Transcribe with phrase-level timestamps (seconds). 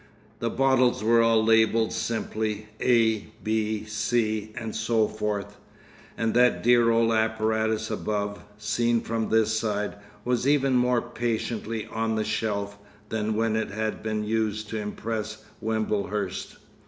[0.39, 5.57] The bottles were all labelled simply A, B, C, and so forth,
[6.17, 12.15] and that dear old apparatus above, seen from this side, was even more patiently "on
[12.15, 12.79] the shelf"
[13.09, 16.57] than when it had been used to impress Wimblehurst.